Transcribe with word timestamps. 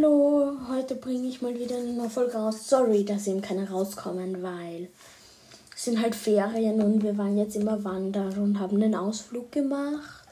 Hallo, 0.00 0.56
heute 0.70 0.94
bringe 0.94 1.28
ich 1.28 1.42
mal 1.42 1.58
wieder 1.58 1.76
eine 1.76 2.08
Folge 2.08 2.32
raus. 2.32 2.66
Sorry, 2.66 3.04
dass 3.04 3.26
eben 3.26 3.42
keine 3.42 3.68
rauskommen, 3.68 4.42
weil 4.42 4.88
es 5.76 5.84
sind 5.84 6.00
halt 6.00 6.14
Ferien 6.14 6.80
und 6.80 7.02
wir 7.02 7.18
waren 7.18 7.36
jetzt 7.36 7.54
immer 7.54 7.84
wandern 7.84 8.32
und 8.38 8.58
haben 8.58 8.76
einen 8.76 8.94
Ausflug 8.94 9.52
gemacht. 9.52 10.26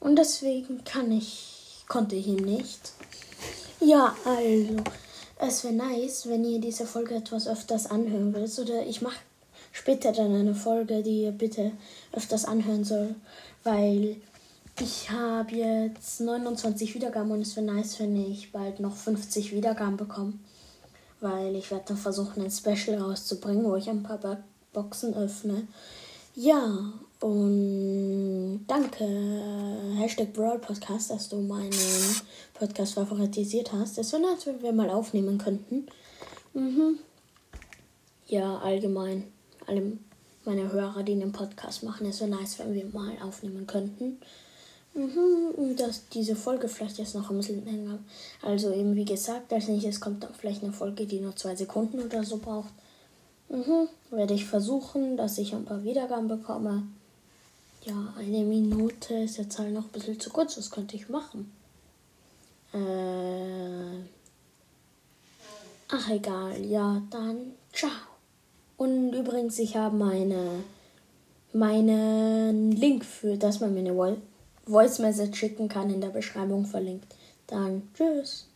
Und 0.00 0.16
deswegen 0.16 0.82
kann 0.84 1.12
ich, 1.12 1.84
konnte 1.86 2.16
ich 2.16 2.28
ihn 2.28 2.44
nicht. 2.44 2.92
Ja, 3.80 4.16
also, 4.24 4.76
es 5.38 5.64
wäre 5.64 5.74
nice, 5.74 6.26
wenn 6.26 6.44
ihr 6.44 6.60
diese 6.60 6.86
Folge 6.86 7.16
etwas 7.16 7.46
öfters 7.48 7.86
anhören 7.90 8.32
würdet. 8.32 8.58
Oder 8.58 8.86
ich 8.86 9.02
mache 9.02 9.18
später 9.72 10.12
dann 10.12 10.34
eine 10.34 10.54
Folge, 10.54 11.02
die 11.02 11.24
ihr 11.24 11.32
bitte 11.32 11.72
öfters 12.12 12.46
anhören 12.46 12.84
soll, 12.84 13.16
weil 13.64 14.16
ich 14.80 15.10
habe 15.10 15.54
jetzt 15.54 16.20
29 16.20 16.94
Wiedergaben 16.94 17.30
und 17.30 17.40
es 17.40 17.56
wäre 17.56 17.66
nice, 17.66 17.98
wenn 18.00 18.16
ich 18.16 18.52
bald 18.52 18.80
noch 18.80 18.94
50 18.94 19.52
Wiedergaben 19.52 19.96
bekomme. 19.96 20.34
Weil 21.20 21.56
ich 21.56 21.70
werde 21.70 21.86
dann 21.88 21.96
versuchen, 21.96 22.42
ein 22.42 22.50
Special 22.50 23.00
rauszubringen, 23.00 23.64
wo 23.64 23.76
ich 23.76 23.88
ein 23.88 24.02
paar 24.02 24.44
Boxen 24.72 25.14
öffne. 25.14 25.66
Ja, 26.34 26.92
und 27.20 28.66
danke, 28.66 29.04
Hashtag 29.96 30.34
Brawl 30.34 30.58
Podcast, 30.58 31.10
dass 31.10 31.30
du 31.30 31.40
meinen 31.40 31.72
Podcast 32.52 32.94
favoritisiert 32.94 33.72
hast. 33.72 33.96
Es 33.96 34.12
wäre 34.12 34.22
nice, 34.22 34.46
wenn 34.46 34.62
wir 34.62 34.72
mal 34.72 34.90
aufnehmen 34.90 35.38
könnten. 35.38 35.86
Mhm. 36.52 36.98
Ja, 38.26 38.58
allgemein. 38.58 39.24
Alle 39.66 39.96
meine 40.44 40.70
Hörer, 40.70 41.02
die 41.02 41.12
einen 41.12 41.32
Podcast 41.32 41.82
machen, 41.82 42.06
es 42.06 42.20
wäre 42.20 42.30
nice, 42.30 42.58
wenn 42.58 42.74
wir 42.74 42.86
mal 42.86 43.16
aufnehmen 43.22 43.66
könnten. 43.66 44.18
Mhm, 44.96 45.76
dass 45.76 46.08
diese 46.08 46.34
Folge 46.34 46.68
vielleicht 46.68 46.96
jetzt 46.96 47.14
noch 47.14 47.28
ein 47.30 47.36
bisschen 47.36 47.66
länger. 47.66 47.98
Also 48.40 48.72
eben 48.72 48.96
wie 48.96 49.04
gesagt, 49.04 49.52
als 49.52 49.68
nächstes 49.68 50.00
kommt 50.00 50.24
dann 50.24 50.32
vielleicht 50.32 50.62
eine 50.62 50.72
Folge, 50.72 51.04
die 51.04 51.20
nur 51.20 51.36
zwei 51.36 51.54
Sekunden 51.54 52.00
oder 52.00 52.24
so 52.24 52.38
braucht. 52.38 52.72
Mhm, 53.50 53.88
werde 54.10 54.32
ich 54.32 54.46
versuchen, 54.46 55.18
dass 55.18 55.36
ich 55.36 55.54
ein 55.54 55.66
paar 55.66 55.84
Wiedergaben 55.84 56.28
bekomme. 56.28 56.84
Ja, 57.84 58.14
eine 58.18 58.42
Minute 58.44 59.14
ist 59.14 59.36
jetzt 59.36 59.58
halt 59.58 59.74
noch 59.74 59.84
ein 59.84 59.92
bisschen 59.92 60.18
zu 60.18 60.30
kurz. 60.30 60.56
Was 60.56 60.70
könnte 60.70 60.96
ich 60.96 61.10
machen? 61.10 61.52
Äh. 62.72 64.00
Ach 65.88 66.10
egal, 66.10 66.64
ja, 66.64 67.02
dann 67.10 67.52
ciao. 67.72 67.90
Und 68.78 69.12
übrigens, 69.12 69.58
ich 69.58 69.76
habe 69.76 69.94
meine 69.94 70.64
meinen 71.52 72.72
Link 72.72 73.04
für, 73.04 73.36
dass 73.36 73.60
man 73.60 73.74
mir 73.74 73.80
eine 73.80 73.96
Voice 74.66 74.98
Message 74.98 75.38
schicken 75.38 75.68
kann, 75.68 75.90
in 75.90 76.00
der 76.00 76.08
Beschreibung 76.08 76.66
verlinkt. 76.66 77.14
Dann 77.46 77.88
tschüss. 77.94 78.46